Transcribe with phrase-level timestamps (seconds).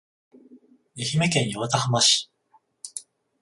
[0.97, 2.31] 愛媛県八幡浜市